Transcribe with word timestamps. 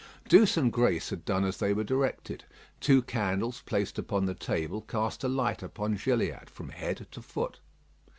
Douce 0.27 0.57
and 0.57 0.73
Grace 0.73 1.11
had 1.11 1.25
done 1.25 1.45
as 1.45 1.57
they 1.59 1.73
were 1.75 1.83
directed. 1.83 2.43
Two 2.79 3.03
candles 3.03 3.61
placed 3.67 3.99
upon 3.99 4.25
the 4.25 4.33
table 4.33 4.81
cast 4.81 5.23
a 5.23 5.27
light 5.27 5.61
upon 5.61 5.93
Gilliatt 5.95 6.49
from 6.49 6.69
head 6.69 7.05
to 7.11 7.21
foot. 7.21 7.59